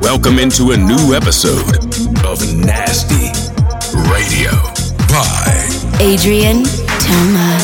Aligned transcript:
Welcome 0.00 0.38
into 0.38 0.70
a 0.70 0.76
new 0.76 1.14
episode 1.14 1.76
of 2.24 2.38
Nasty 2.54 3.30
Radio 4.10 4.52
by 5.10 5.66
Adrien 6.00 6.62
Toma. 7.02 7.58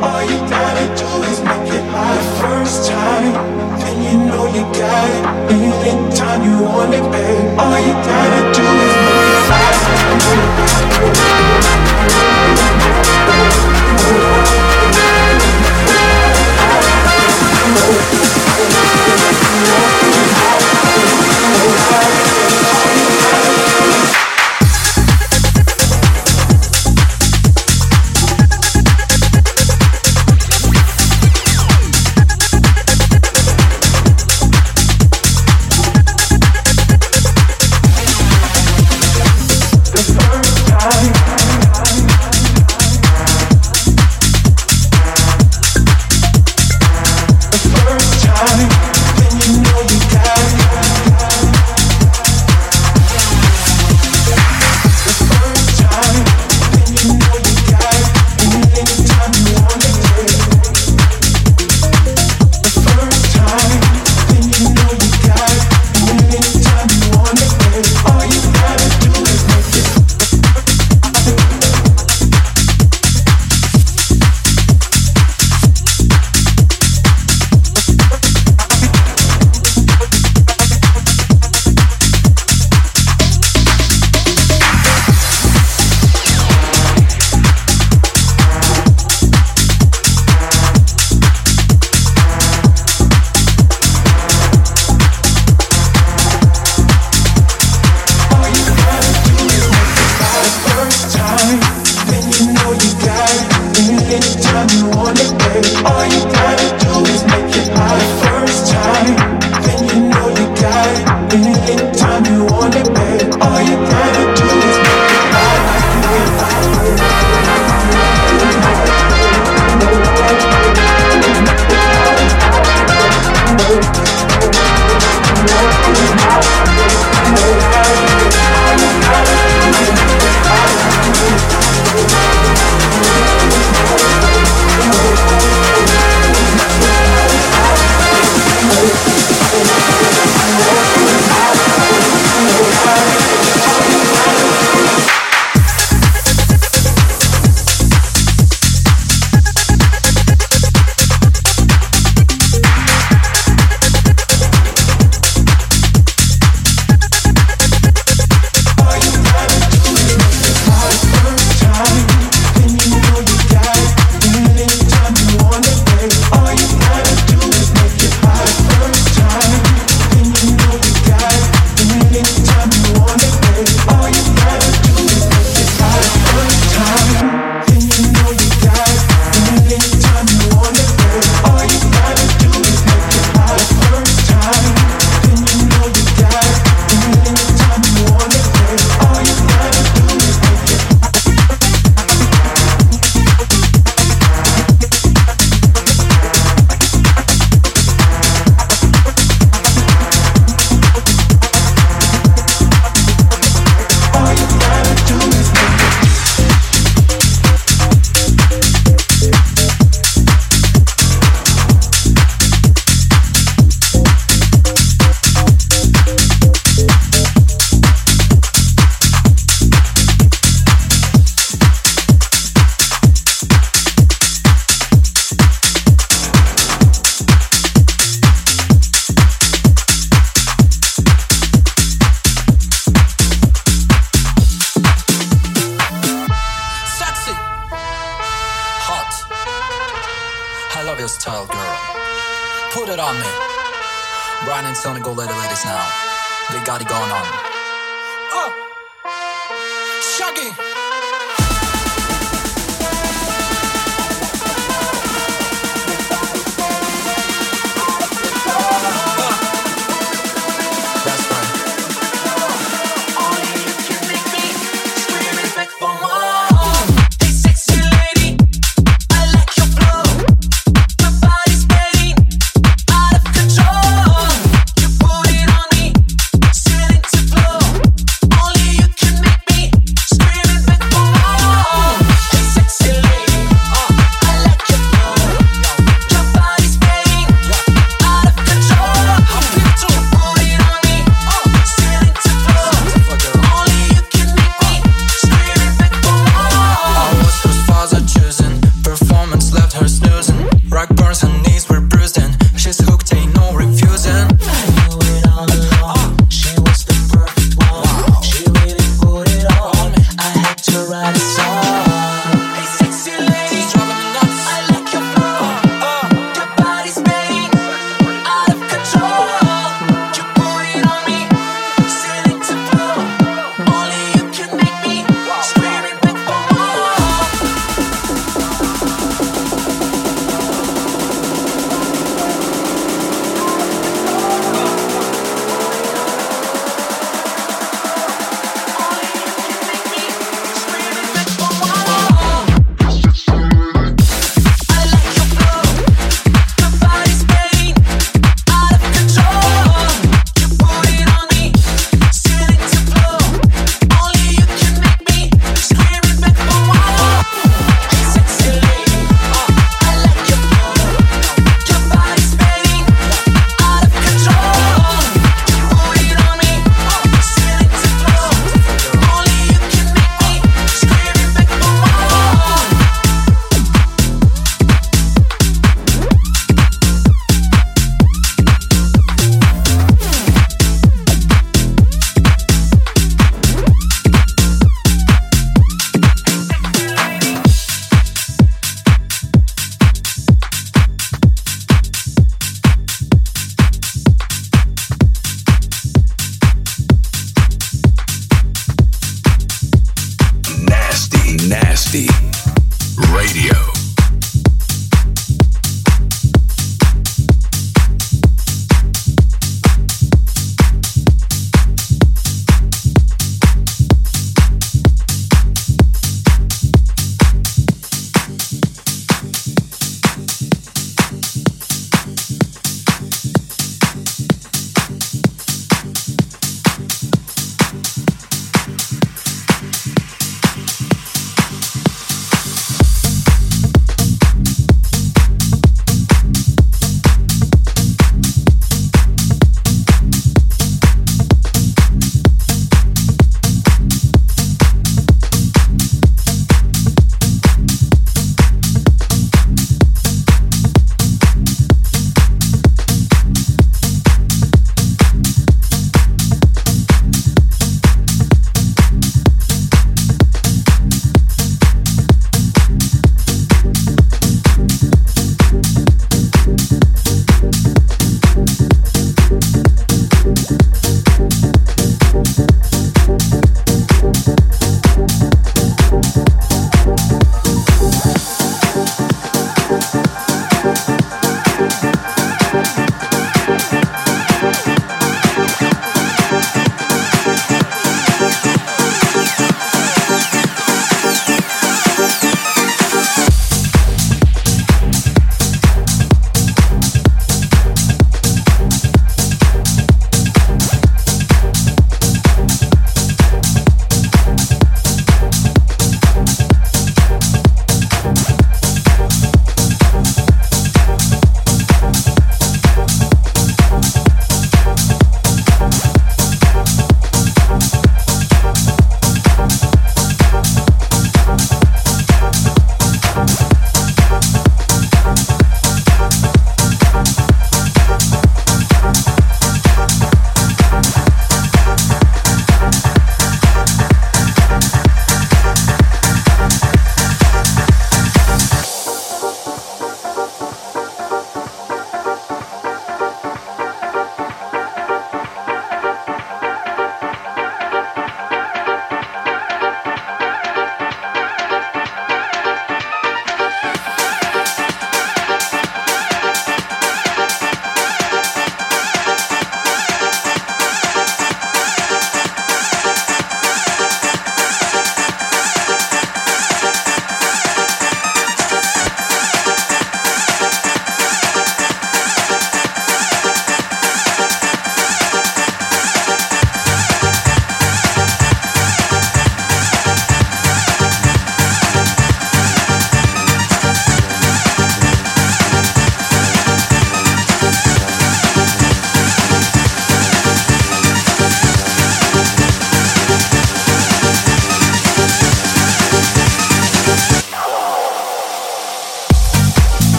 All 0.00 0.22
you 0.22 0.38
gotta 0.48 0.86
do 0.96 1.08
is 1.30 1.40
make 1.42 1.72
it 1.72 1.84
my 1.90 2.16
first 2.40 2.88
time. 2.90 3.32
Then 3.80 3.96
you 4.02 4.26
know 4.26 4.46
you 4.46 4.62
got 4.78 5.08
it. 5.10 5.22
Anytime 5.52 6.42
you 6.44 6.62
want 6.62 6.94
it, 6.94 7.02
babe. 7.10 7.58
All 7.58 7.78
you 7.78 7.92
gotta 7.92 8.52
do 8.54 8.62
is 8.62 8.87
Música 10.28 11.57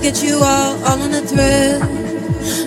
get 0.00 0.22
you 0.22 0.36
all, 0.36 0.84
all 0.84 1.02
on 1.02 1.10
the 1.10 1.22
thrill. 1.22 1.82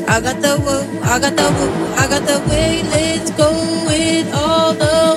I 0.09 0.19
got 0.19 0.41
the 0.41 0.59
woo, 0.59 1.01
I 1.01 1.19
got 1.19 1.35
the 1.35 1.47
woo, 1.57 1.71
I 1.95 2.07
got 2.07 2.23
the 2.27 2.39
way. 2.49 2.83
Let's 2.83 3.31
go 3.31 3.49
with 3.85 4.33
all 4.33 4.73
the 4.73 5.10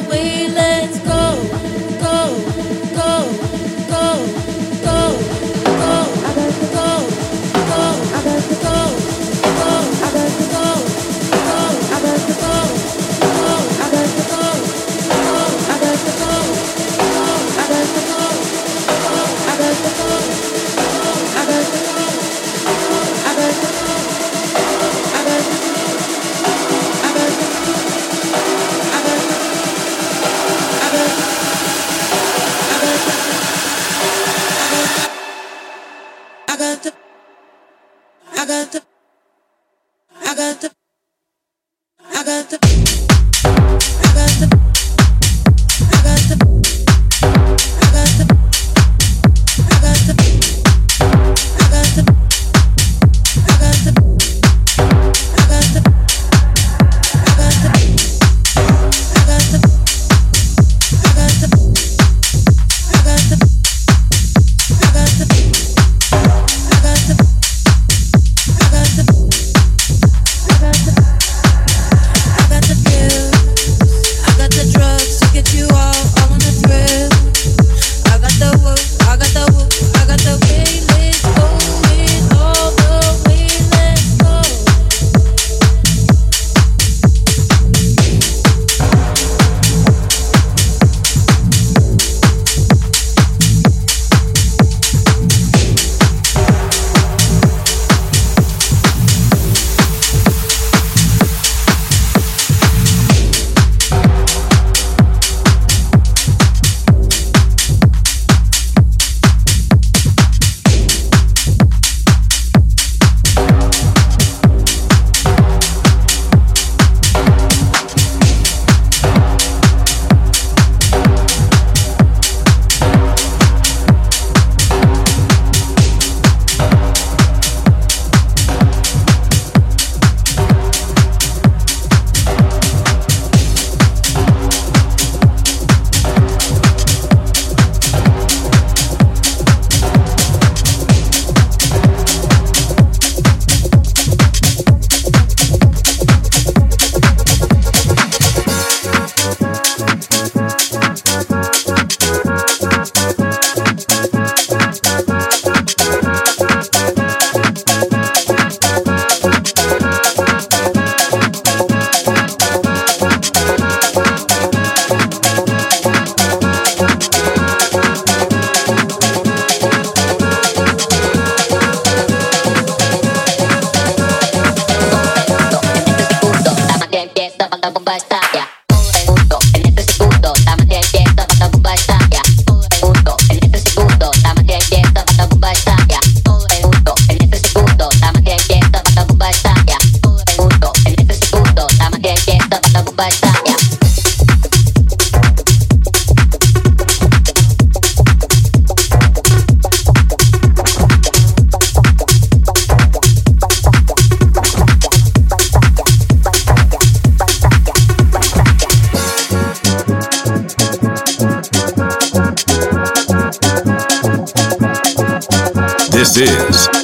is 216.16 216.83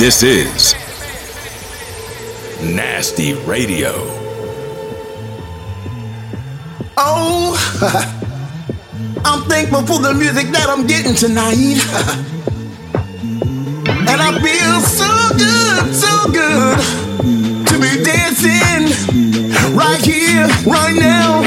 This 0.00 0.22
is 0.22 0.74
Nasty 2.62 3.34
Radio. 3.44 3.92
Oh, 6.96 7.52
I'm 9.26 9.42
thankful 9.42 9.82
for 9.82 10.00
the 10.00 10.14
music 10.14 10.46
that 10.52 10.70
I'm 10.70 10.86
getting 10.86 11.14
tonight. 11.14 11.52
and 14.08 14.22
I 14.22 14.40
feel 14.40 14.80
so 14.80 15.36
good, 15.36 15.94
so 15.94 16.32
good 16.32 16.80
to 17.66 17.74
be 17.78 18.02
dancing 18.02 18.88
right 19.76 20.00
here, 20.00 20.48
right 20.64 20.96
now 20.96 21.42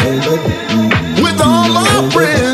with 1.23 1.41
all 1.41 1.69
my 1.69 2.07
friends. 2.11 2.52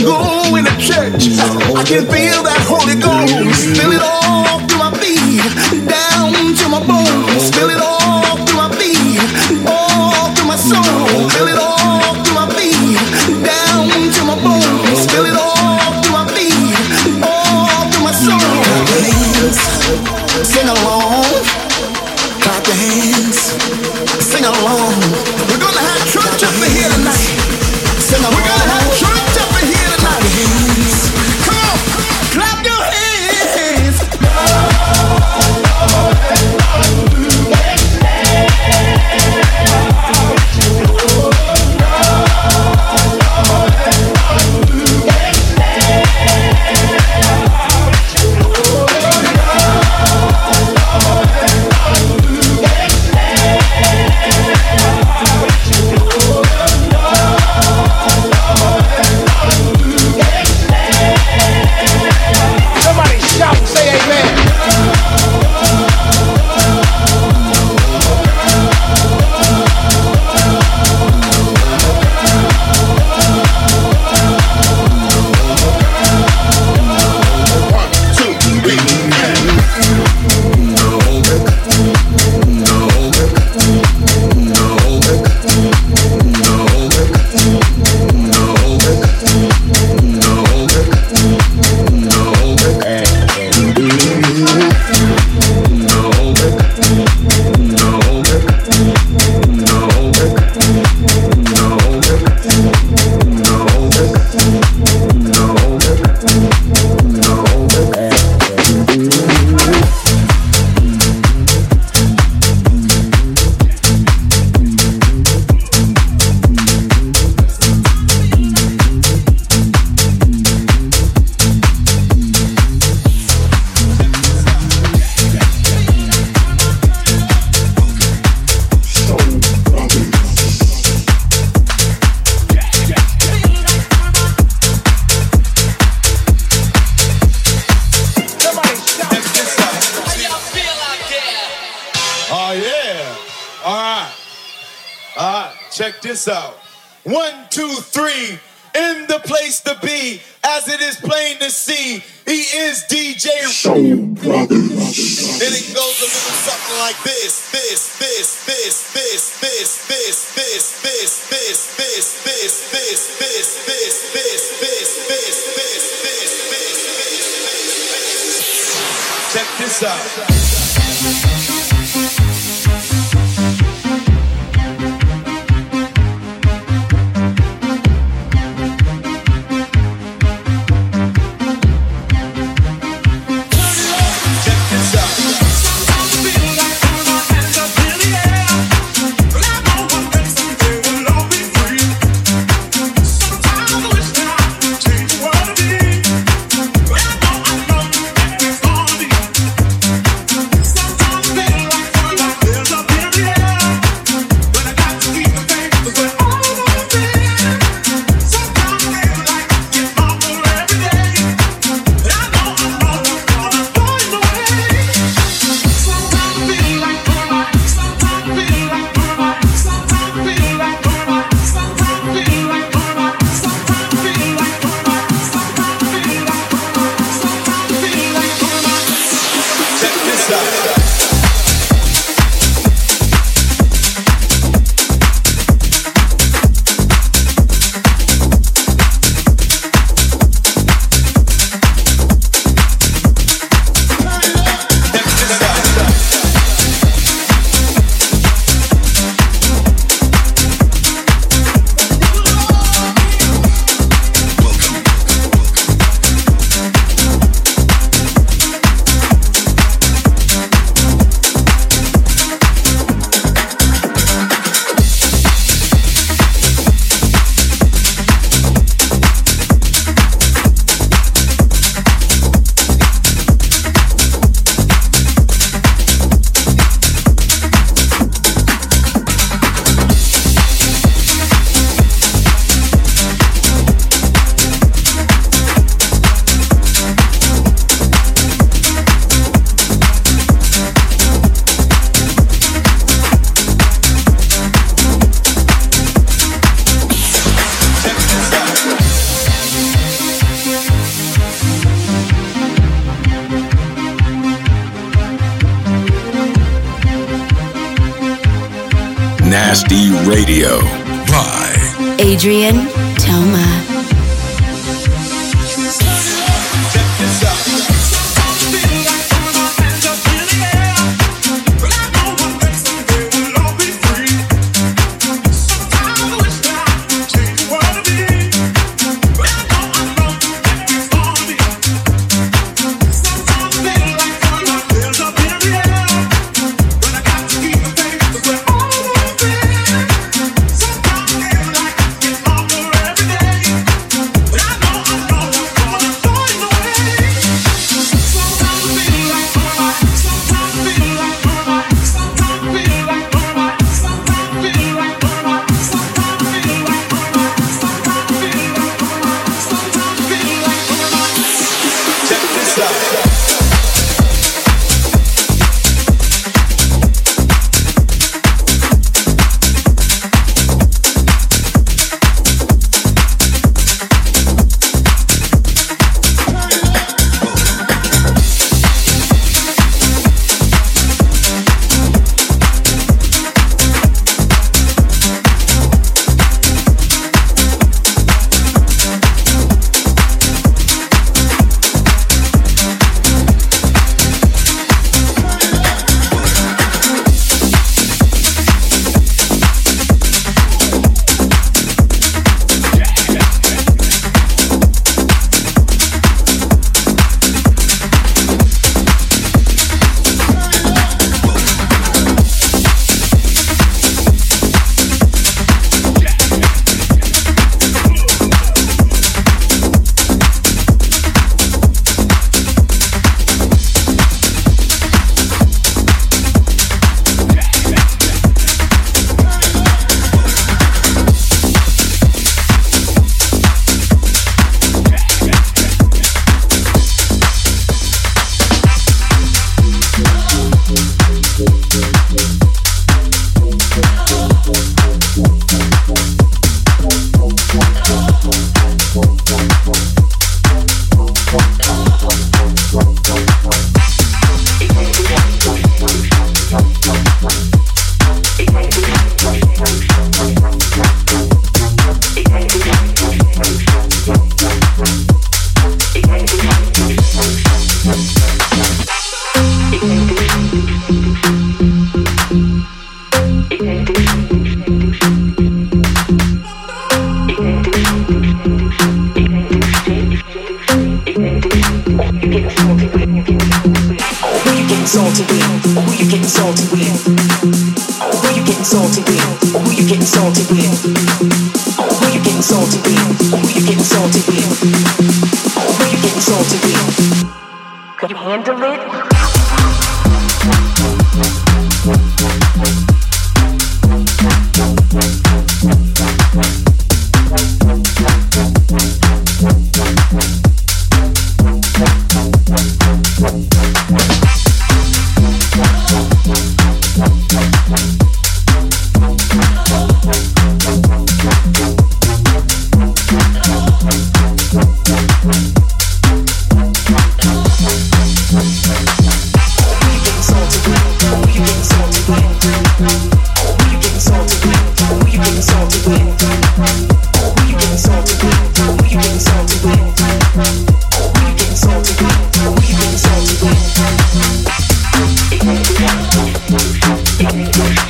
I'm 0.00 0.06
going 0.06 0.64
to 0.64 0.72
church. 0.80 1.36
I 1.76 1.84
can 1.84 2.08
feel 2.08 2.40
that 2.40 2.56
Holy 2.64 2.96
Ghost. 2.96 3.76
Feel 3.76 3.92
it 3.92 4.00
all 4.00 4.56
through 4.64 4.80
my 4.80 4.88
feet, 4.96 5.44
down 5.84 6.32
to 6.56 6.66
my 6.72 6.80
bones. 6.80 7.52
Feel 7.52 7.68
it 7.68 7.76
all 7.76 8.40
through 8.48 8.56
my 8.56 8.72
feet, 8.80 9.20
all 9.68 10.32
through 10.32 10.48
my 10.48 10.56
soul. 10.56 11.28
Feel 11.36 11.52
it 11.52 11.60
all 11.60 12.16
through 12.24 12.32
my 12.32 12.48
feet, 12.56 12.96
down 13.44 13.92
to 13.92 14.22
my 14.24 14.40
bones. 14.40 15.04
Feel 15.12 15.28
it 15.28 15.36
all 15.36 15.92
through 16.00 16.16
my 16.16 16.24
feet, 16.32 17.20
all 17.20 17.84
through 17.92 18.04
my 18.08 18.16
soul. 18.16 18.40
Sing 20.48 20.64
along, 20.64 20.99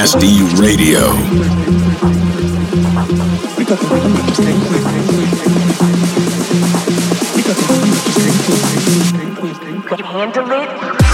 Nasty 0.00 0.42
Radio. 0.54 1.10
Can 9.88 9.98
you 9.98 10.04
handle 10.04 10.52
it? 10.52 11.07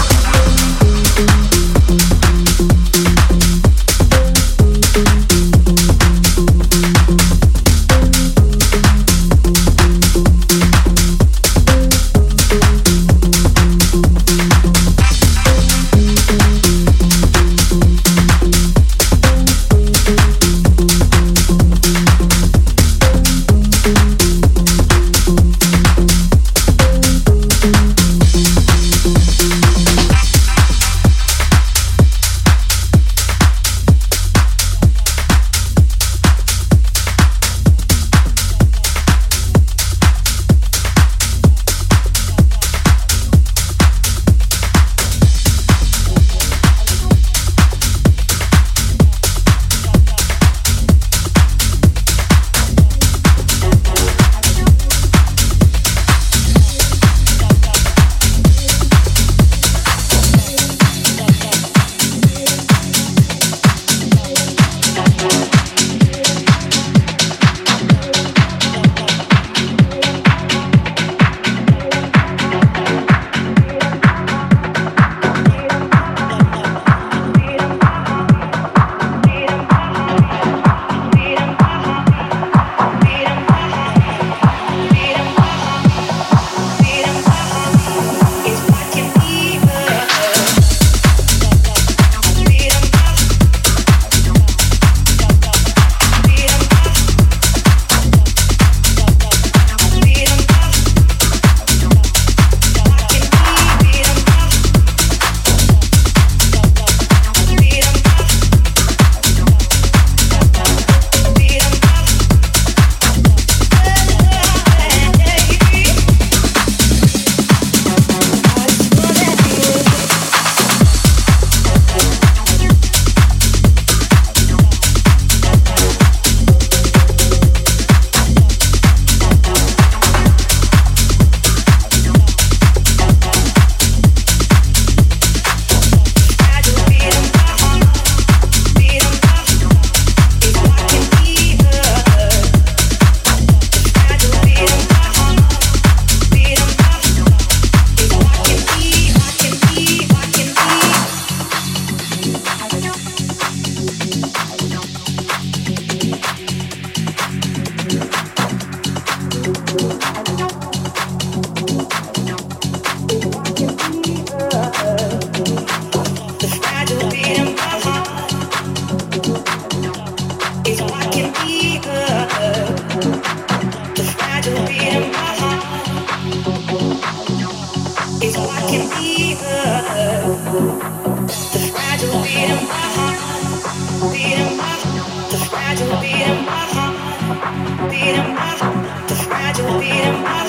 beat 187.95 188.15
him 188.15 188.35
up, 188.37 189.07
the 189.07 189.15
fragile 189.15 189.79
beat 189.79 190.03
him 190.03 190.25
up. 190.25 190.44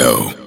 Radio. 0.00 0.39